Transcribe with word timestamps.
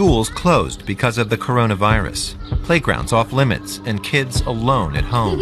Schools 0.00 0.30
closed 0.30 0.86
because 0.86 1.18
of 1.18 1.28
the 1.28 1.36
coronavirus, 1.36 2.34
playgrounds 2.62 3.12
off 3.12 3.34
limits, 3.34 3.82
and 3.84 4.02
kids 4.02 4.40
alone 4.40 4.96
at 4.96 5.04
home. 5.04 5.38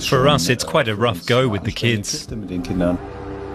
For 0.00 0.26
us, 0.26 0.48
it's 0.48 0.64
quite 0.64 0.88
a 0.88 0.96
rough 0.96 1.24
go 1.24 1.46
with 1.46 1.62
the 1.62 1.70
kids. 1.70 2.28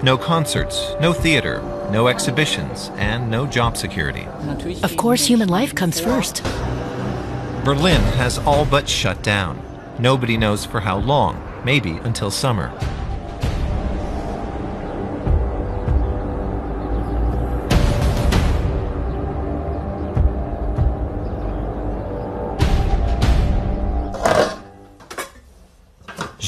No 0.03 0.17
concerts, 0.17 0.93
no 1.01 1.11
theater, 1.11 1.61
no 1.91 2.07
exhibitions, 2.07 2.89
and 2.95 3.29
no 3.29 3.45
job 3.45 3.75
security. 3.75 4.25
Of 4.81 4.95
course, 4.95 5.25
human 5.25 5.49
life 5.49 5.75
comes 5.75 5.99
first. 5.99 6.41
Berlin 7.65 8.01
has 8.15 8.37
all 8.37 8.63
but 8.63 8.87
shut 8.87 9.21
down. 9.21 9.61
Nobody 9.99 10.37
knows 10.37 10.63
for 10.63 10.79
how 10.79 10.99
long, 10.99 11.45
maybe 11.65 11.97
until 12.05 12.31
summer. 12.31 12.71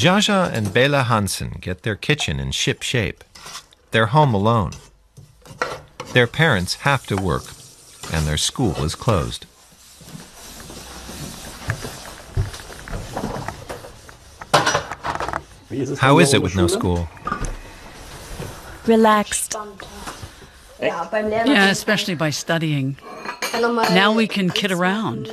Jaja 0.00 0.50
and 0.50 0.72
Bela 0.72 1.02
Hansen 1.02 1.58
get 1.60 1.82
their 1.82 1.94
kitchen 1.94 2.40
in 2.40 2.52
ship 2.52 2.80
shape. 2.80 3.22
They're 3.90 4.06
home 4.06 4.32
alone. 4.32 4.72
Their 6.14 6.26
parents 6.26 6.76
have 6.88 7.06
to 7.08 7.16
work, 7.16 7.44
and 8.10 8.26
their 8.26 8.38
school 8.38 8.82
is 8.82 8.94
closed. 8.94 9.44
How 15.98 16.18
is 16.18 16.32
it 16.32 16.40
with 16.40 16.56
no 16.56 16.66
school? 16.66 17.06
Relaxed. 18.86 19.54
Yeah, 20.80 21.68
especially 21.68 22.14
by 22.14 22.30
studying. 22.30 22.96
Now 23.52 24.14
we 24.14 24.26
can 24.26 24.48
kid 24.48 24.72
around. 24.72 25.28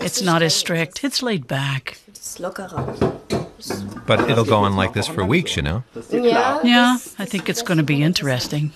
It's 0.00 0.22
not 0.22 0.40
as 0.40 0.54
strict, 0.54 1.04
it's 1.04 1.22
laid 1.22 1.46
back. 1.46 1.98
But 4.06 4.30
it'll 4.30 4.44
go 4.44 4.58
on 4.58 4.76
like 4.76 4.92
this 4.92 5.08
for 5.08 5.24
weeks, 5.24 5.56
you 5.56 5.62
know? 5.62 5.82
Yeah, 6.64 6.98
I 7.18 7.24
think 7.24 7.48
it's 7.48 7.62
going 7.62 7.78
to 7.78 7.84
be 7.84 8.02
interesting. 8.02 8.72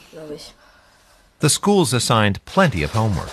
The 1.41 1.48
school's 1.48 1.92
assigned 1.92 2.45
plenty 2.45 2.83
of 2.83 2.92
homework. 2.92 3.31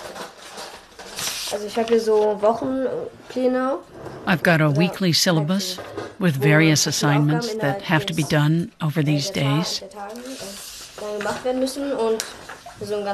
I've 4.26 4.42
got 4.42 4.60
a 4.60 4.70
weekly 4.70 5.12
syllabus 5.12 5.78
with 6.18 6.36
various 6.36 6.86
assignments 6.86 7.54
that 7.54 7.82
have 7.82 8.04
to 8.06 8.14
be 8.14 8.22
done 8.24 8.72
over 8.80 9.02
these 9.02 9.30
days, 9.30 9.82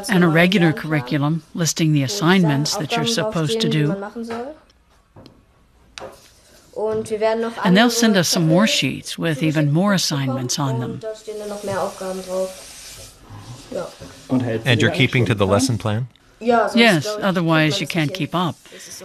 and 0.09 0.25
a 0.25 0.29
regular 0.29 0.73
curriculum 0.73 1.43
listing 1.55 1.93
the 1.93 2.03
assignments 2.03 2.77
that 2.77 2.97
you're 2.97 3.07
supposed 3.07 3.61
to 3.61 3.69
do. 3.69 3.95
And 6.77 7.77
they'll 7.77 7.91
send 7.91 8.17
us 8.17 8.29
some 8.29 8.47
more 8.47 8.67
sheets 8.67 9.17
with 9.17 9.43
even 9.43 9.73
more 9.73 9.93
assignments 9.93 10.59
on 10.59 10.81
them. 10.81 11.01
And 14.67 14.81
you're 14.81 14.91
keeping 14.91 15.27
to 15.27 15.35
the 15.35 15.47
lesson 15.47 15.79
plan? 15.79 16.09
Yes, 16.41 17.07
otherwise 17.07 17.81
you 17.81 17.87
can't 17.87 18.13
keep 18.13 18.35
up. 18.35 18.57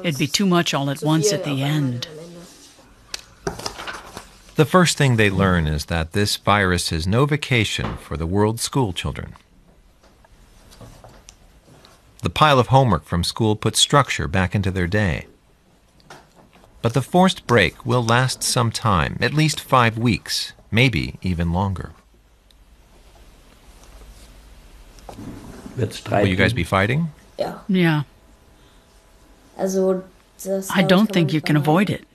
It'd 0.03 0.17
be 0.17 0.27
too 0.27 0.45
much 0.45 0.73
all 0.73 0.89
at 0.89 1.01
once 1.01 1.31
at 1.31 1.43
the 1.43 1.61
end. 1.61 2.07
The 4.55 4.65
first 4.65 4.97
thing 4.97 5.15
they 5.15 5.29
learn 5.29 5.67
is 5.67 5.85
that 5.85 6.11
this 6.11 6.35
virus 6.35 6.91
is 6.91 7.07
no 7.07 7.25
vacation 7.25 7.95
for 7.97 8.17
the 8.17 8.27
world's 8.27 8.61
school 8.61 8.91
children. 8.91 9.35
The 12.23 12.29
pile 12.29 12.59
of 12.59 12.67
homework 12.67 13.05
from 13.05 13.23
school 13.23 13.55
puts 13.55 13.79
structure 13.79 14.27
back 14.27 14.53
into 14.53 14.71
their 14.71 14.87
day. 14.87 15.27
But 16.81 16.93
the 16.93 17.01
forced 17.01 17.45
break 17.45 17.85
will 17.85 18.03
last 18.03 18.41
some 18.43 18.71
time, 18.71 19.17
at 19.21 19.33
least 19.33 19.59
five 19.59 19.97
weeks, 19.97 20.53
maybe 20.71 21.15
even 21.21 21.51
longer. 21.51 21.91
Will 25.77 26.27
you 26.27 26.35
guys 26.35 26.53
be 26.53 26.63
fighting? 26.63 27.11
Yeah. 27.37 27.59
Yeah. 27.67 28.03
I 29.57 30.83
don't 30.83 31.11
think 31.11 31.33
you 31.33 31.41
can 31.41 31.57
avoid 31.57 31.89
it. 31.89 32.05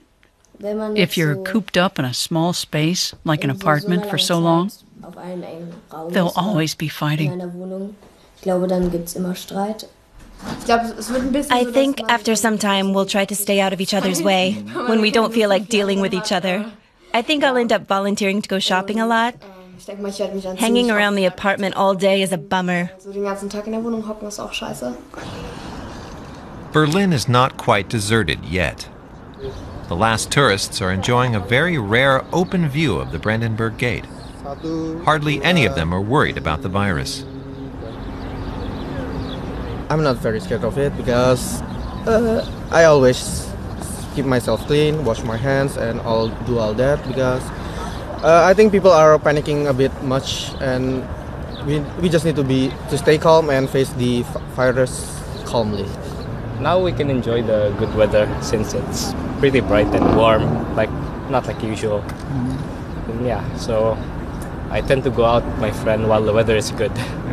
If 0.95 1.17
you're 1.17 1.35
cooped 1.35 1.77
up 1.77 1.99
in 1.99 2.05
a 2.05 2.13
small 2.13 2.53
space, 2.53 3.13
like 3.23 3.43
an 3.43 3.49
apartment, 3.49 4.09
for 4.09 4.17
so 4.17 4.39
long, 4.39 4.71
they'll 6.09 6.33
always 6.35 6.75
be 6.75 6.87
fighting. 6.87 7.29
I 11.49 11.65
think 11.71 12.01
after 12.09 12.35
some 12.35 12.57
time 12.57 12.93
we'll 12.93 13.05
try 13.05 13.25
to 13.25 13.35
stay 13.35 13.59
out 13.59 13.73
of 13.73 13.81
each 13.81 13.93
other's 13.93 14.21
way 14.21 14.53
when 14.87 15.01
we 15.01 15.11
don't 15.11 15.33
feel 15.33 15.49
like 15.49 15.67
dealing 15.67 16.01
with 16.01 16.13
each 16.13 16.31
other. 16.31 16.71
I 17.13 17.21
think 17.21 17.43
I'll 17.43 17.57
end 17.57 17.71
up 17.71 17.87
volunteering 17.87 18.41
to 18.41 18.49
go 18.49 18.59
shopping 18.59 18.99
a 18.99 19.07
lot. 19.07 19.35
Hanging 20.57 20.89
around 20.89 21.15
the 21.15 21.25
apartment 21.25 21.75
all 21.75 21.95
day 21.95 22.21
is 22.21 22.31
a 22.31 22.37
bummer. 22.37 22.91
Berlin 26.71 27.13
is 27.13 27.29
not 27.29 27.57
quite 27.57 27.87
deserted 27.87 28.43
yet. 28.45 28.89
The 29.87 29.95
last 29.95 30.31
tourists 30.31 30.81
are 30.81 30.91
enjoying 30.91 31.35
a 31.35 31.39
very 31.39 31.77
rare 31.77 32.25
open 32.33 32.67
view 32.67 32.97
of 32.97 33.11
the 33.11 33.19
Brandenburg 33.19 33.77
Gate. 33.77 34.05
Hardly 35.05 35.41
any 35.43 35.65
of 35.65 35.75
them 35.75 35.93
are 35.93 36.01
worried 36.01 36.37
about 36.37 36.63
the 36.63 36.69
virus. 36.69 37.23
I'm 39.89 40.03
not 40.03 40.17
very 40.17 40.39
scared 40.39 40.63
of 40.63 40.77
it 40.77 40.95
because 40.97 41.61
uh, 42.07 42.45
I 42.71 42.85
always 42.85 43.49
keep 44.15 44.25
myself 44.25 44.65
clean, 44.65 45.05
wash 45.05 45.23
my 45.23 45.37
hands, 45.37 45.77
and 45.77 45.99
I'll 46.01 46.29
do 46.45 46.57
all 46.57 46.73
that 46.75 47.05
because 47.07 47.43
uh, 48.23 48.43
I 48.45 48.53
think 48.53 48.71
people 48.71 48.91
are 48.91 49.19
panicking 49.19 49.69
a 49.69 49.73
bit 49.73 49.91
much, 50.03 50.49
and 50.61 51.05
we, 51.67 51.79
we 52.01 52.09
just 52.09 52.25
need 52.25 52.35
to 52.37 52.43
be 52.43 52.71
to 52.89 52.97
stay 52.97 53.17
calm 53.17 53.49
and 53.49 53.69
face 53.69 53.89
the 53.93 54.23
virus 54.55 55.21
calmly. 55.45 55.85
Now 56.59 56.79
we 56.79 56.91
can 56.91 57.09
enjoy 57.09 57.43
the 57.43 57.75
good 57.77 57.93
weather 57.95 58.25
since 58.41 58.73
it's 58.73 59.13
pretty 59.39 59.59
bright 59.59 59.87
and 59.93 60.15
warm, 60.15 60.75
like 60.75 60.89
not 61.29 61.45
like 61.45 61.61
usual. 61.61 61.99
Mm-hmm. 62.01 63.25
Yeah, 63.25 63.43
so 63.57 63.97
I 64.71 64.81
tend 64.81 65.03
to 65.03 65.09
go 65.09 65.25
out 65.25 65.45
with 65.45 65.59
my 65.59 65.71
friend 65.71 66.07
while 66.07 66.23
the 66.23 66.33
weather 66.33 66.55
is 66.55 66.71
good. 66.71 66.91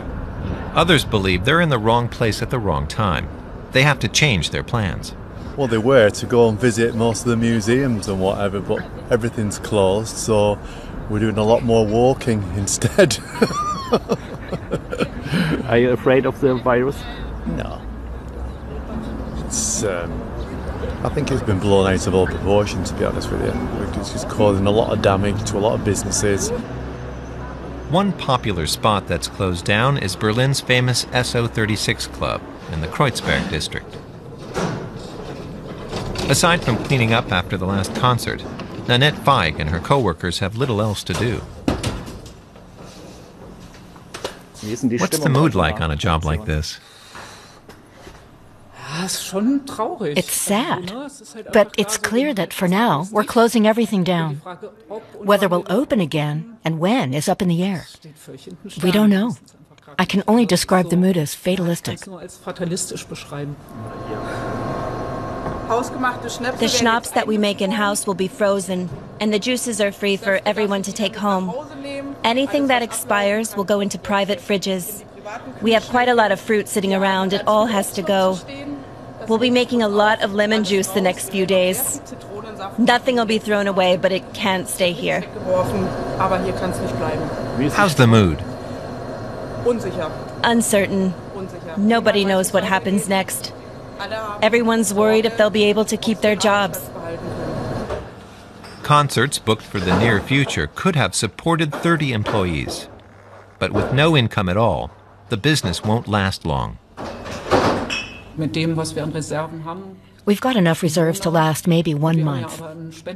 Others 0.75 1.05
believe 1.05 1.45
they're 1.45 1.61
in 1.61 1.69
the 1.69 1.79
wrong 1.79 2.09
place 2.09 2.41
at 2.41 2.49
the 2.49 2.59
wrong 2.59 2.87
time. 2.87 3.29
They 3.73 3.83
have 3.83 3.99
to 4.01 4.09
change 4.09 4.51
their 4.51 4.63
plans. 4.63 5.15
Well, 5.57 5.69
they 5.69 5.77
were 5.79 6.09
to 6.09 6.27
go 6.27 6.49
and 6.49 6.59
visit 6.59 6.95
most 6.95 7.23
of 7.23 7.29
the 7.29 7.37
museums 7.37 8.09
and 8.09 8.19
whatever, 8.21 8.59
but 8.59 8.83
everything's 9.11 9.59
closed, 9.59 10.17
so 10.17 10.59
we're 11.11 11.19
doing 11.19 11.37
a 11.37 11.43
lot 11.45 11.63
more 11.63 11.87
walking 11.87 12.43
instead. 12.57 13.19
Are 15.69 15.77
you 15.77 15.91
afraid 15.91 16.25
of 16.25 16.41
the 16.41 16.55
virus? 16.55 16.99
No. 17.47 17.83
It's, 19.45 19.85
um, 19.85 20.11
I 21.05 21.11
think 21.11 21.31
it's 21.31 21.43
been 21.43 21.59
blown 21.59 21.93
out 21.93 22.07
of 22.07 22.15
all 22.15 22.27
proportion, 22.27 22.83
to 22.85 22.95
be 22.95 23.05
honest 23.05 23.31
with 23.31 23.43
you. 23.43 24.01
It's 24.01 24.13
just 24.13 24.29
causing 24.31 24.67
a 24.67 24.71
lot 24.71 24.91
of 24.91 25.03
damage 25.03 25.45
to 25.51 25.59
a 25.59 25.61
lot 25.61 25.75
of 25.75 25.85
businesses. 25.85 26.51
One 27.93 28.15
popular 28.15 28.67
spot 28.67 29.07
that's 29.07 29.29
closed 29.29 29.67
down 29.67 29.99
is 29.99 30.17
Berlin's 30.17 30.63
famous 30.63 31.05
SO36 31.05 32.11
Club 32.15 32.41
in 32.73 32.81
the 32.81 32.87
Kreuzberg 32.87 33.51
district. 33.51 33.99
Aside 36.31 36.65
from 36.65 36.83
cleaning 36.85 37.13
up 37.13 37.31
after 37.31 37.59
the 37.59 37.67
last 37.67 37.95
concert, 37.97 38.43
Nanette 38.89 39.17
Feig 39.17 39.59
and 39.59 39.69
her 39.69 39.79
co-workers 39.79 40.39
have 40.39 40.57
little 40.57 40.81
else 40.81 41.05
to 41.05 41.13
do. 41.13 41.43
What's 44.97 45.19
the 45.19 45.29
mood 45.29 45.55
like 45.55 45.83
on 45.83 45.91
a 45.91 45.97
job 45.97 46.25
like 46.25 46.47
this? 46.47 46.81
It's 50.17 50.33
sad, 50.33 50.93
but 51.53 51.75
it's 51.79 51.97
clear 51.97 52.35
that 52.35 52.53
for 52.53 52.69
now 52.69 53.07
we're 53.11 53.25
closing 53.25 53.67
everything 53.67 54.05
down. 54.05 54.37
Whether 55.19 55.49
we'll 55.49 55.67
open 55.69 56.01
again 56.01 56.59
and 56.65 56.79
when 56.79 57.15
is 57.15 57.29
up 57.29 57.41
in 57.43 57.49
the 57.49 57.63
air. 57.63 57.87
We 58.83 58.91
don't 58.91 59.11
know. 59.11 59.37
I 59.99 60.05
can 60.05 60.23
only 60.29 60.47
describe 60.47 60.91
the 60.91 60.97
mood 60.97 61.17
as 61.17 61.35
fatalistic. 61.35 62.01
The 66.59 66.69
schnapps 66.69 67.11
that 67.13 67.27
we 67.27 67.39
make 67.39 67.61
in 67.63 67.71
house 67.71 68.07
will 68.07 68.15
be 68.15 68.29
frozen, 68.29 68.91
and 69.21 69.33
the 69.33 69.39
juices 69.39 69.81
are 69.81 69.93
free 69.93 70.17
for 70.17 70.41
everyone 70.45 70.83
to 70.83 70.93
take 70.93 71.17
home. 71.17 71.53
Anything 72.25 72.67
that 72.67 72.83
expires 72.83 73.57
will 73.57 73.65
go 73.65 73.81
into 73.81 73.99
private 73.99 74.39
fridges. 74.39 75.05
We 75.63 75.73
have 75.73 75.85
quite 75.85 76.09
a 76.09 76.15
lot 76.15 76.33
of 76.33 76.41
fruit 76.41 76.69
sitting 76.69 76.93
around. 76.93 77.33
It 77.33 77.47
all 77.47 77.67
has 77.67 77.93
to 77.95 78.03
go. 78.03 78.39
We'll 79.29 79.39
be 79.39 79.51
making 79.51 79.83
a 79.83 79.89
lot 79.89 80.23
of 80.23 80.35
lemon 80.35 80.65
juice 80.65 80.89
the 80.89 81.01
next 81.01 81.31
few 81.31 81.47
days. 81.47 82.01
Nothing 82.79 83.17
will 83.17 83.25
be 83.25 83.39
thrown 83.39 83.67
away, 83.67 83.97
but 83.97 84.13
it 84.13 84.35
can't 84.35 84.69
stay 84.69 84.93
here. 84.93 85.21
How's 87.71 87.95
the 87.95 88.07
mood? 88.07 88.41
Uncertain. 90.45 91.15
Nobody 91.77 92.25
knows 92.25 92.53
what 92.53 92.65
happens 92.65 93.09
next. 93.09 93.53
Everyone's 94.43 94.93
worried 94.93 95.25
if 95.25 95.37
they'll 95.37 95.51
be 95.51 95.65
able 95.65 95.85
to 95.85 95.97
keep 95.97 96.21
their 96.21 96.37
jobs. 96.37 96.91
Concerts 98.83 99.39
booked 99.39 99.63
for 99.63 99.79
the 99.79 99.97
near 100.01 100.21
future 100.21 100.69
could 100.75 100.97
have 100.97 101.15
supported 101.15 101.73
30 101.73 102.13
employees. 102.13 102.89
But 103.61 103.73
with 103.73 103.93
no 103.93 104.17
income 104.17 104.49
at 104.49 104.57
all, 104.57 104.91
the 105.29 105.37
business 105.37 105.85
won't 105.85 106.09
last 106.09 106.45
long. 106.45 106.79
We've 110.25 110.41
got 110.41 110.55
enough 110.55 110.85
reserves 110.85 111.19
to 111.21 111.31
last 111.31 111.67
maybe 111.67 111.95
one 111.95 112.23
month. 112.23 112.63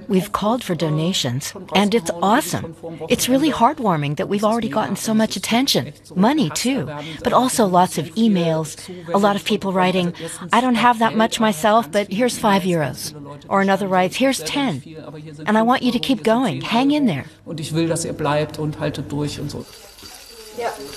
We've 0.08 0.32
called 0.32 0.64
for 0.64 0.74
donations, 0.74 1.54
and 1.72 1.94
it's 1.94 2.10
awesome. 2.20 2.74
It's 3.08 3.28
really 3.28 3.52
heartwarming 3.52 4.16
that 4.16 4.28
we've 4.28 4.42
already 4.42 4.68
gotten 4.68 4.96
so 4.96 5.14
much 5.14 5.36
attention. 5.36 5.92
Money, 6.16 6.50
too, 6.50 6.90
but 7.22 7.32
also 7.32 7.64
lots 7.66 7.96
of 7.96 8.06
emails. 8.16 8.76
A 9.14 9.18
lot 9.18 9.36
of 9.36 9.44
people 9.44 9.72
writing, 9.72 10.14
I 10.52 10.60
don't 10.60 10.74
have 10.74 10.98
that 10.98 11.14
much 11.14 11.38
myself, 11.38 11.92
but 11.92 12.10
here's 12.12 12.38
five 12.38 12.62
euros. 12.62 13.14
Or 13.48 13.60
another 13.60 13.86
writes, 13.86 14.16
here's 14.16 14.40
ten. 14.40 14.82
And 15.46 15.56
I 15.56 15.62
want 15.62 15.84
you 15.84 15.92
to 15.92 16.00
keep 16.00 16.24
going. 16.24 16.60
Hang 16.60 16.90
in 16.90 17.06
there. 17.06 17.26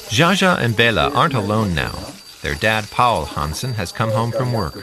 Jaja 0.10 0.58
and 0.58 0.76
Bela 0.76 1.12
aren't 1.12 1.36
alone 1.36 1.76
now. 1.76 1.94
Their 2.42 2.56
dad, 2.56 2.90
Paul 2.90 3.26
Hansen, 3.26 3.74
has 3.74 3.92
come 3.92 4.12
home 4.12 4.32
from 4.32 4.54
work. 4.54 4.76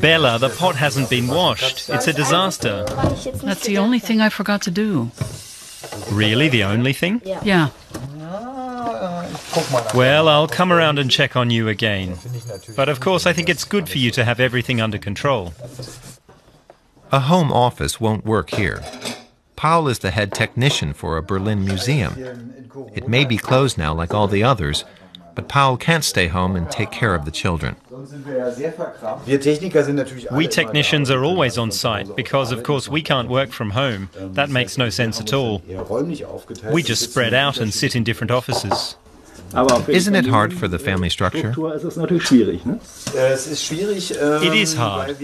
Bella, 0.00 0.38
the 0.38 0.54
pot 0.56 0.76
hasn't 0.76 1.10
been 1.10 1.26
washed. 1.26 1.88
It's 1.88 2.06
a 2.06 2.12
disaster. 2.12 2.84
That's 2.84 3.66
the 3.66 3.78
only 3.78 3.98
thing 3.98 4.20
I 4.20 4.28
forgot 4.28 4.62
to 4.62 4.70
do. 4.70 5.10
Really, 6.10 6.48
the 6.48 6.64
only 6.64 6.92
thing? 6.92 7.22
Yeah. 7.24 7.70
Well, 9.94 10.28
I'll 10.28 10.48
come 10.48 10.72
around 10.72 10.98
and 10.98 11.10
check 11.10 11.34
on 11.36 11.50
you 11.50 11.68
again. 11.68 12.18
But 12.76 12.88
of 12.88 13.00
course, 13.00 13.26
I 13.26 13.32
think 13.32 13.48
it's 13.48 13.64
good 13.64 13.88
for 13.88 13.98
you 13.98 14.10
to 14.12 14.24
have 14.24 14.38
everything 14.40 14.80
under 14.80 14.98
control. 14.98 15.54
A 17.10 17.20
home 17.20 17.50
office 17.52 18.00
won't 18.00 18.24
work 18.24 18.50
here. 18.50 18.82
Paul 19.58 19.88
is 19.88 19.98
the 19.98 20.12
head 20.12 20.32
technician 20.32 20.92
for 20.92 21.16
a 21.16 21.22
Berlin 21.22 21.64
museum. 21.64 22.14
It 22.94 23.08
may 23.08 23.24
be 23.24 23.36
closed 23.36 23.76
now 23.76 23.92
like 23.92 24.14
all 24.14 24.28
the 24.28 24.44
others, 24.44 24.84
but 25.34 25.48
Paul 25.48 25.76
can't 25.76 26.04
stay 26.04 26.28
home 26.28 26.54
and 26.54 26.70
take 26.70 26.92
care 26.92 27.12
of 27.12 27.24
the 27.24 27.32
children. 27.32 27.74
We 30.30 30.46
technicians 30.46 31.10
are 31.10 31.24
always 31.24 31.58
on 31.58 31.72
site 31.72 32.14
because, 32.14 32.52
of 32.52 32.62
course, 32.62 32.88
we 32.88 33.02
can't 33.02 33.28
work 33.28 33.50
from 33.50 33.70
home. 33.70 34.10
That 34.14 34.48
makes 34.48 34.78
no 34.78 34.90
sense 34.90 35.20
at 35.20 35.32
all. 35.32 35.60
We 36.70 36.84
just 36.84 37.10
spread 37.10 37.34
out 37.34 37.58
and 37.58 37.74
sit 37.74 37.96
in 37.96 38.04
different 38.04 38.30
offices. 38.30 38.94
Isn't 39.88 40.14
it 40.14 40.26
hard 40.26 40.52
for 40.52 40.68
the 40.68 40.78
family 40.78 41.08
structure? 41.10 41.54
It 44.10 44.54
is 44.54 44.74
hard. 44.74 45.16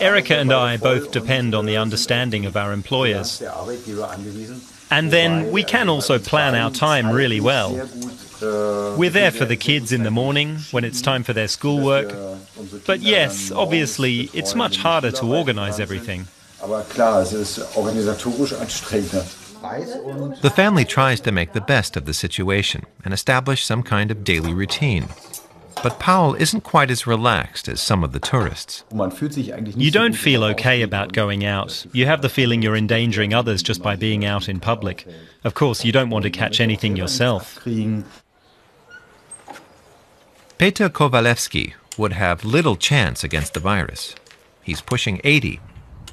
Erika 0.00 0.36
and 0.36 0.52
I 0.52 0.76
both 0.76 1.10
depend 1.10 1.54
on 1.54 1.66
the 1.66 1.76
understanding 1.76 2.44
of 2.46 2.56
our 2.56 2.72
employers. 2.72 3.42
And 4.90 5.10
then 5.10 5.50
we 5.50 5.64
can 5.64 5.88
also 5.88 6.18
plan 6.18 6.54
our 6.54 6.70
time 6.70 7.10
really 7.10 7.40
well. 7.40 7.72
We're 8.40 9.10
there 9.10 9.30
for 9.32 9.44
the 9.46 9.56
kids 9.56 9.90
in 9.92 10.02
the 10.02 10.10
morning 10.10 10.58
when 10.70 10.84
it's 10.84 11.00
time 11.00 11.22
for 11.22 11.32
their 11.32 11.48
schoolwork. 11.48 12.14
But 12.86 13.00
yes, 13.00 13.50
obviously, 13.50 14.30
it's 14.32 14.54
much 14.54 14.76
harder 14.76 15.10
to 15.12 15.26
organize 15.34 15.80
everything. 15.80 16.26
The 19.62 20.52
family 20.54 20.84
tries 20.84 21.20
to 21.20 21.32
make 21.32 21.52
the 21.52 21.60
best 21.60 21.96
of 21.96 22.04
the 22.04 22.14
situation 22.14 22.84
and 23.04 23.12
establish 23.14 23.64
some 23.64 23.82
kind 23.82 24.10
of 24.10 24.24
daily 24.24 24.52
routine. 24.52 25.08
But 25.82 26.00
Paul 26.00 26.34
isn't 26.34 26.62
quite 26.62 26.90
as 26.90 27.06
relaxed 27.06 27.68
as 27.68 27.80
some 27.80 28.02
of 28.02 28.12
the 28.12 28.18
tourists. 28.18 28.82
You 28.92 29.90
don't 29.90 30.14
feel 30.14 30.42
okay 30.44 30.82
about 30.82 31.12
going 31.12 31.44
out. 31.44 31.86
You 31.92 32.06
have 32.06 32.22
the 32.22 32.28
feeling 32.28 32.62
you're 32.62 32.76
endangering 32.76 33.34
others 33.34 33.62
just 33.62 33.82
by 33.82 33.94
being 33.94 34.24
out 34.24 34.48
in 34.48 34.58
public. 34.58 35.06
Of 35.44 35.54
course, 35.54 35.84
you 35.84 35.92
don't 35.92 36.10
want 36.10 36.22
to 36.24 36.30
catch 36.30 36.60
anything 36.60 36.96
yourself. 36.96 37.58
Peter 40.58 40.88
Kowalewski 40.88 41.74
would 41.98 42.12
have 42.14 42.44
little 42.44 42.76
chance 42.76 43.22
against 43.22 43.52
the 43.54 43.60
virus. 43.60 44.14
He's 44.62 44.80
pushing 44.80 45.20
80, 45.22 45.60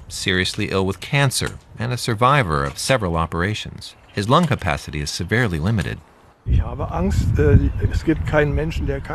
seriously 0.08 0.70
ill 0.70 0.86
with 0.86 1.00
cancer, 1.00 1.60
and 1.78 1.92
a 1.92 1.98
survivor 1.98 2.64
of 2.64 2.78
several 2.78 3.16
operations. 3.16 3.96
His 4.14 4.30
lung 4.30 4.46
capacity 4.46 5.02
is 5.02 5.12
severely 5.12 5.60
limited. 5.60 6.00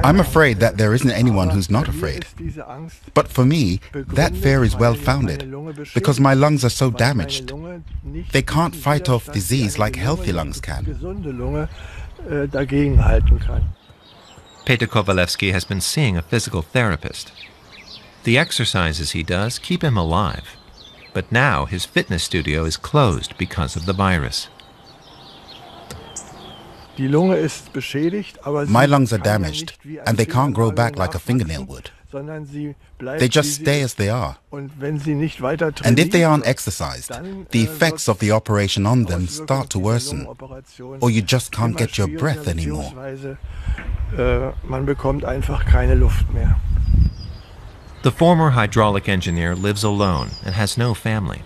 I'm 0.02 0.20
afraid 0.20 0.60
that 0.60 0.76
there 0.76 0.94
isn't 0.94 1.10
anyone 1.10 1.50
who's 1.50 1.70
not 1.70 1.86
afraid. 1.86 2.24
But 3.12 3.28
for 3.28 3.44
me, 3.44 3.80
that 3.92 4.34
fear 4.34 4.64
is 4.64 4.74
well 4.74 4.94
founded 4.94 5.54
because 5.92 6.18
my 6.18 6.32
lungs 6.32 6.64
are 6.64 6.70
so 6.70 6.90
damaged. 6.90 7.52
They 8.32 8.42
can't 8.42 8.74
fight 8.74 9.10
off 9.10 9.30
disease 9.30 9.78
like 9.78 9.96
healthy 9.96 10.32
lungs 10.32 10.60
can. 10.60 10.84
Peter 14.64 14.86
Kowalewski 14.86 15.52
has 15.52 15.64
been 15.64 15.80
seeing 15.80 16.16
a 16.16 16.22
physical 16.22 16.62
therapist. 16.62 17.32
The 18.24 18.38
exercises 18.38 19.12
he 19.12 19.22
does 19.22 19.58
keep 19.58 19.82
him 19.82 19.96
alive, 19.96 20.57
but 21.12 21.30
now 21.32 21.64
his 21.64 21.84
fitness 21.84 22.22
studio 22.24 22.64
is 22.64 22.76
closed 22.76 23.36
because 23.38 23.76
of 23.76 23.86
the 23.86 23.92
virus. 23.92 24.48
My 28.68 28.86
lungs 28.86 29.12
are 29.12 29.18
damaged, 29.18 29.78
and 30.06 30.18
they 30.18 30.26
can't 30.26 30.54
grow 30.54 30.70
back 30.72 30.96
like 30.96 31.14
a 31.14 31.18
fingernail 31.18 31.64
would. 31.64 31.90
They 32.10 33.28
just 33.28 33.54
stay 33.54 33.82
as 33.82 33.94
they 33.94 34.08
are. 34.08 34.38
And 34.50 35.98
if 35.98 36.10
they 36.10 36.24
aren't 36.24 36.46
exercised, 36.46 37.10
the 37.50 37.62
effects 37.62 38.08
of 38.08 38.18
the 38.18 38.32
operation 38.32 38.86
on 38.86 39.04
them 39.04 39.26
start 39.26 39.68
to 39.70 39.78
worsen, 39.78 40.26
or 41.00 41.10
you 41.10 41.22
just 41.22 41.52
can't 41.52 41.76
get 41.76 41.98
your 41.98 42.08
breath 42.08 42.48
anymore. 42.48 42.92
The 48.02 48.12
former 48.12 48.50
hydraulic 48.50 49.08
engineer 49.08 49.56
lives 49.56 49.82
alone 49.82 50.30
and 50.44 50.54
has 50.54 50.78
no 50.78 50.94
family. 50.94 51.42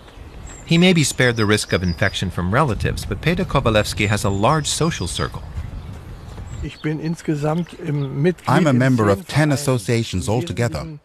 He 0.65 0.77
may 0.77 0.93
be 0.93 1.03
spared 1.03 1.35
the 1.35 1.47
risk 1.47 1.73
of 1.73 1.81
infection 1.81 2.29
from 2.29 2.53
relatives, 2.53 3.05
but 3.05 3.21
Peter 3.21 3.43
Kowalewski 3.43 4.07
has 4.07 4.23
a 4.23 4.29
large 4.29 4.67
social 4.67 5.07
circle. 5.07 5.41
I'm 8.47 8.67
a 8.67 8.73
member 8.73 9.09
of 9.09 9.27
10 9.27 9.51
associations 9.51 10.29
altogether, 10.29 10.99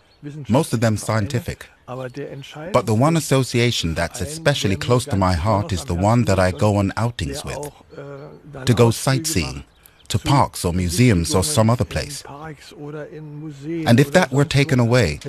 most 0.49 0.73
of 0.73 0.81
them 0.81 0.97
scientific. 0.97 1.67
But 1.87 2.85
the 2.87 2.95
one 2.95 3.17
association 3.17 3.95
that's 3.95 4.21
especially 4.21 4.76
close 4.76 5.07
to 5.07 5.17
my 5.17 5.33
heart 5.33 5.73
is 5.73 5.87
the 5.87 5.95
one 5.95 6.25
that 6.25 6.38
I 6.38 6.50
go 6.52 6.76
on 6.76 6.93
outings 6.97 7.43
with, 7.45 7.73
to 8.67 8.75
go 8.75 8.90
sightseeing, 8.90 9.64
to 10.09 10.19
parks 10.19 10.65
or 10.65 10.73
museums 10.73 11.35
or 11.35 11.45
some 11.45 11.69
other 11.71 11.85
place. 11.85 12.25
And 12.29 14.00
if 14.00 14.12
that 14.12 14.31
were 14.33 14.45
taken 14.45 14.81
away, 14.81 15.21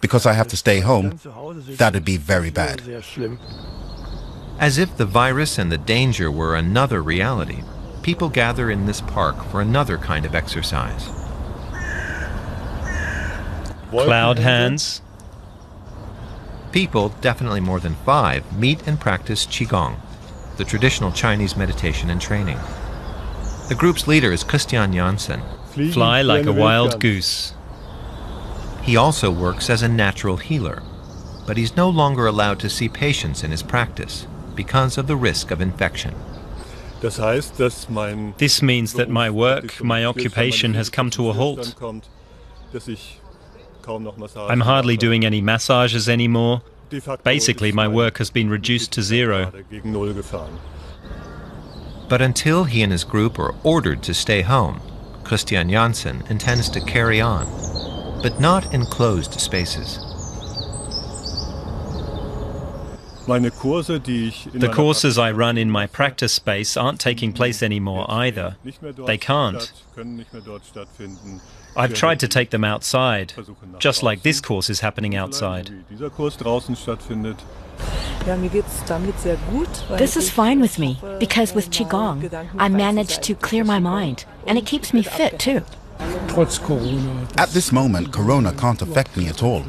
because 0.00 0.26
I 0.26 0.32
have 0.32 0.48
to 0.48 0.56
stay 0.56 0.80
home, 0.80 1.18
that'd 1.76 2.04
be 2.04 2.16
very 2.16 2.50
bad. 2.50 2.82
As 4.58 4.78
if 4.78 4.96
the 4.96 5.06
virus 5.06 5.58
and 5.58 5.70
the 5.72 5.78
danger 5.78 6.30
were 6.30 6.54
another 6.54 7.02
reality, 7.02 7.62
people 8.02 8.28
gather 8.28 8.70
in 8.70 8.86
this 8.86 9.00
park 9.00 9.44
for 9.46 9.60
another 9.60 9.98
kind 9.98 10.24
of 10.24 10.34
exercise. 10.34 11.10
Cloud 13.90 14.38
hands. 14.38 15.02
People, 16.72 17.10
definitely 17.20 17.60
more 17.60 17.80
than 17.80 17.96
five, 18.06 18.56
meet 18.56 18.86
and 18.86 18.98
practice 18.98 19.44
Qigong, 19.44 19.96
the 20.56 20.64
traditional 20.64 21.12
Chinese 21.12 21.54
meditation 21.54 22.08
and 22.08 22.18
training. 22.18 22.58
The 23.68 23.74
group's 23.74 24.06
leader 24.06 24.32
is 24.32 24.44
Christian 24.44 24.92
Janssen. 24.92 25.40
Fly 25.92 26.22
like 26.22 26.46
a 26.46 26.52
wild 26.52 27.00
goose. 27.00 27.54
He 28.82 28.96
also 28.96 29.30
works 29.30 29.70
as 29.70 29.82
a 29.82 29.88
natural 29.88 30.36
healer, 30.36 30.82
but 31.46 31.56
he's 31.56 31.76
no 31.76 31.88
longer 31.88 32.26
allowed 32.26 32.58
to 32.60 32.68
see 32.68 32.88
patients 32.88 33.42
in 33.44 33.50
his 33.50 33.62
practice 33.62 34.26
because 34.54 34.98
of 34.98 35.06
the 35.06 35.16
risk 35.16 35.50
of 35.50 35.60
infection. 35.60 36.14
This 37.00 38.62
means 38.62 38.92
that 38.94 39.08
my 39.08 39.30
work, 39.30 39.82
my 39.82 40.04
occupation 40.04 40.74
has 40.74 40.90
come 40.90 41.10
to 41.10 41.30
a 41.30 41.32
halt. 41.32 41.74
I'm 44.36 44.60
hardly 44.60 44.96
doing 44.96 45.24
any 45.24 45.40
massages 45.40 46.08
anymore. 46.08 46.62
Basically, 47.24 47.72
my 47.72 47.88
work 47.88 48.18
has 48.18 48.30
been 48.30 48.50
reduced 48.50 48.92
to 48.92 49.02
zero. 49.02 49.50
But 52.12 52.20
until 52.20 52.64
he 52.64 52.82
and 52.82 52.92
his 52.92 53.04
group 53.04 53.38
are 53.38 53.54
ordered 53.62 54.02
to 54.02 54.12
stay 54.12 54.42
home, 54.42 54.82
Christian 55.24 55.70
Janssen 55.70 56.22
intends 56.28 56.68
to 56.68 56.80
carry 56.82 57.22
on, 57.22 57.46
but 58.22 58.38
not 58.38 58.74
in 58.74 58.84
closed 58.84 59.40
spaces. 59.40 59.96
The 63.26 64.70
courses 64.74 65.16
I 65.16 65.30
run 65.32 65.56
in 65.56 65.70
my 65.70 65.86
practice 65.86 66.34
space 66.34 66.76
aren't 66.76 67.00
taking 67.00 67.32
place 67.32 67.62
anymore 67.62 68.04
either. 68.10 68.56
They 69.06 69.16
can't. 69.16 69.72
I've 71.74 71.94
tried 71.94 72.20
to 72.20 72.28
take 72.28 72.50
them 72.50 72.62
outside, 72.62 73.32
just 73.78 74.02
like 74.02 74.20
this 74.20 74.42
course 74.42 74.68
is 74.68 74.80
happening 74.80 75.16
outside. 75.16 75.70
This 79.98 80.16
is 80.16 80.30
fine 80.30 80.60
with 80.60 80.78
me 80.78 81.00
because 81.18 81.54
with 81.54 81.70
Qigong, 81.70 82.30
I 82.58 82.68
managed 82.68 83.22
to 83.24 83.34
clear 83.34 83.64
my 83.64 83.78
mind 83.78 84.24
and 84.46 84.56
it 84.58 84.66
keeps 84.66 84.94
me 84.94 85.02
fit 85.02 85.38
too. 85.38 85.62
At 87.36 87.50
this 87.50 87.72
moment, 87.72 88.12
Corona 88.12 88.52
can't 88.52 88.80
affect 88.80 89.16
me 89.16 89.28
at 89.28 89.42
all. 89.42 89.64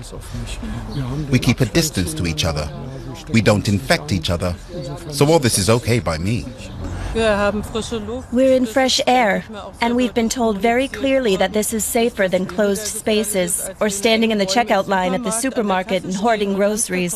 We 1.30 1.40
keep 1.40 1.62
a 1.62 1.66
distance 1.66 2.14
to 2.14 2.26
each 2.26 2.46
other. 2.46 2.70
We 3.32 3.42
don't 3.42 3.68
infect 3.68 4.12
each 4.12 4.30
other. 4.30 4.56
So 5.12 5.26
all 5.28 5.40
this 5.40 5.58
is 5.58 5.70
okay 5.70 6.00
by 6.00 6.18
me. 6.18 6.46
We're 7.14 8.54
in 8.54 8.66
fresh 8.66 9.00
air, 9.06 9.44
and 9.82 9.96
we've 9.96 10.14
been 10.16 10.30
told 10.30 10.58
very 10.58 10.88
clearly 10.88 11.36
that 11.36 11.54
this 11.54 11.72
is 11.74 11.84
safer 11.84 12.28
than 12.28 12.48
closed 12.48 12.88
spaces 12.88 13.70
or 13.80 13.90
standing 13.90 14.32
in 14.32 14.40
the 14.40 14.48
checkout 14.48 14.88
line 14.88 15.14
at 15.14 15.24
the 15.24 15.30
supermarket 15.30 16.04
and 16.04 16.16
hoarding 16.16 16.56
groceries. 16.56 17.14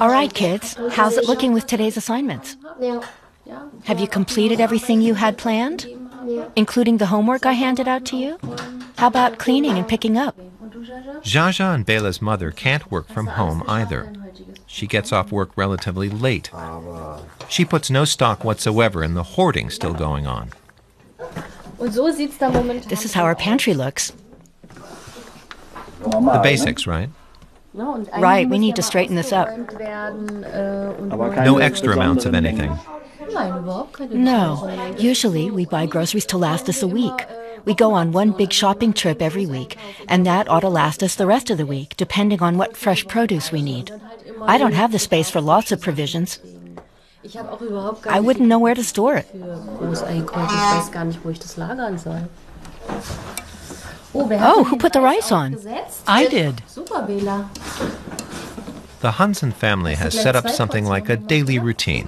All 0.00 0.08
right, 0.08 0.32
kids, 0.32 0.76
how's 0.92 1.16
it 1.18 1.24
looking 1.24 1.52
with 1.52 1.66
today's 1.66 1.96
assignments? 1.98 2.56
Have 3.84 4.00
you 4.00 4.08
completed 4.08 4.60
everything 4.60 5.02
you 5.02 5.14
had 5.14 5.36
planned? 5.36 5.86
Including 6.56 6.98
the 6.98 7.06
homework 7.06 7.46
I 7.46 7.52
handed 7.52 7.88
out 7.88 8.04
to 8.06 8.16
you? 8.16 8.38
How 8.98 9.06
about 9.08 9.38
cleaning 9.38 9.76
and 9.76 9.86
picking 9.86 10.16
up? 10.16 10.36
Jaja 11.22 11.74
and 11.74 11.84
Bela's 11.86 12.22
mother 12.22 12.50
can't 12.50 12.90
work 12.90 13.08
from 13.08 13.26
home 13.28 13.62
either. 13.68 14.12
She 14.66 14.86
gets 14.86 15.12
off 15.12 15.32
work 15.32 15.50
relatively 15.56 16.08
late. 16.08 16.50
She 17.48 17.64
puts 17.64 17.90
no 17.90 18.04
stock 18.04 18.44
whatsoever 18.44 19.02
in 19.02 19.14
the 19.14 19.22
hoarding 19.22 19.70
still 19.70 19.94
going 19.94 20.26
on. 20.26 20.50
This 21.78 23.04
is 23.04 23.12
how 23.12 23.24
our 23.24 23.34
pantry 23.34 23.74
looks. 23.74 24.12
The 26.00 26.40
basics, 26.42 26.86
right? 26.86 27.10
Right, 27.74 28.48
we 28.48 28.58
need 28.58 28.76
to 28.76 28.82
straighten 28.82 29.16
this 29.16 29.32
up. 29.32 29.48
No 31.40 31.58
extra 31.58 31.94
amounts 31.94 32.24
of 32.24 32.34
anything. 32.34 32.78
No. 34.10 34.94
Usually 34.98 35.50
we 35.50 35.66
buy 35.66 35.86
groceries 35.86 36.26
to 36.26 36.38
last 36.38 36.68
us 36.68 36.82
a 36.82 36.88
week. 36.88 37.26
We 37.64 37.74
go 37.74 37.92
on 37.92 38.12
one 38.12 38.30
big 38.32 38.52
shopping 38.52 38.92
trip 38.92 39.20
every 39.20 39.44
week, 39.44 39.76
and 40.08 40.24
that 40.24 40.48
ought 40.48 40.60
to 40.60 40.68
last 40.68 41.02
us 41.02 41.16
the 41.16 41.26
rest 41.26 41.50
of 41.50 41.58
the 41.58 41.66
week, 41.66 41.96
depending 41.96 42.40
on 42.40 42.58
what 42.58 42.76
fresh 42.76 43.04
produce 43.06 43.50
we 43.50 43.60
need. 43.62 43.90
I 44.42 44.56
don't 44.56 44.74
have 44.74 44.92
the 44.92 44.98
space 45.00 45.30
for 45.30 45.40
lots 45.40 45.72
of 45.72 45.80
provisions. 45.80 46.38
I 48.06 48.20
wouldn't 48.20 48.48
know 48.48 48.60
where 48.60 48.74
to 48.76 48.84
store 48.84 49.16
it. 49.16 49.26
Oh, 54.14 54.28
oh 54.30 54.64
who 54.64 54.76
put 54.76 54.92
the 54.92 55.00
rice 55.00 55.32
on? 55.32 55.56
I 56.06 56.26
did. 56.28 56.62
The 59.06 59.12
Hansen 59.12 59.52
family 59.52 59.94
has 59.94 60.20
set 60.20 60.34
up 60.34 60.48
something 60.48 60.84
like 60.84 61.08
a 61.08 61.16
daily 61.16 61.60
routine. 61.60 62.06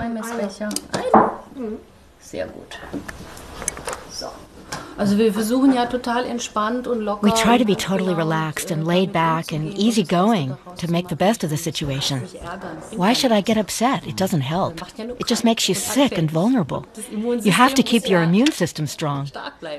We 7.23 7.31
try 7.31 7.57
to 7.57 7.65
be 7.65 7.77
totally 7.77 8.15
relaxed 8.15 8.73
and 8.73 8.85
laid 8.85 9.13
back 9.13 9.53
and 9.53 9.73
easygoing 9.79 10.57
to 10.79 10.91
make 10.91 11.07
the 11.07 11.15
best 11.15 11.45
of 11.45 11.51
the 11.51 11.57
situation. 11.57 12.23
Why 12.97 13.13
should 13.13 13.31
I 13.31 13.43
get 13.43 13.57
upset? 13.57 14.05
It 14.05 14.17
doesn't 14.17 14.41
help. 14.41 14.81
It 14.99 15.29
just 15.29 15.45
makes 15.45 15.69
you 15.69 15.77
sick 15.77 16.19
and 16.19 16.29
vulnerable. 16.29 16.85
You 17.13 17.53
have 17.53 17.77
to 17.77 17.85
keep 17.85 18.09
your 18.09 18.25
immune 18.25 18.51
system 18.51 18.89
strong. 18.89 19.31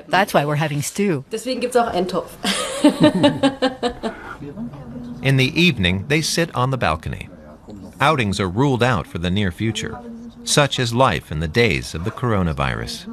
That's 0.08 0.32
why 0.32 0.46
we're 0.46 0.54
having 0.54 0.80
stew. 0.80 1.26
In 5.22 5.36
the 5.36 5.60
evening, 5.60 6.06
they 6.08 6.22
sit 6.22 6.54
on 6.54 6.70
the 6.70 6.78
balcony. 6.78 7.28
Outings 8.00 8.40
are 8.40 8.48
ruled 8.48 8.82
out 8.82 9.06
for 9.06 9.18
the 9.18 9.30
near 9.30 9.52
future. 9.52 10.00
Such 10.44 10.78
is 10.78 10.94
life 10.94 11.30
in 11.30 11.40
the 11.40 11.48
days 11.48 11.94
of 11.94 12.04
the 12.04 12.10
coronavirus. 12.10 13.06